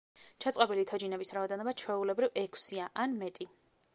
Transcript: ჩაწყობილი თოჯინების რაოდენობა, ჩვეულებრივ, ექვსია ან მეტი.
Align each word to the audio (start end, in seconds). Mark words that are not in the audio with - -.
ჩაწყობილი 0.45 0.85
თოჯინების 0.91 1.33
რაოდენობა, 1.39 1.75
ჩვეულებრივ, 1.83 2.33
ექვსია 2.47 2.91
ან 3.07 3.17
მეტი. 3.23 3.51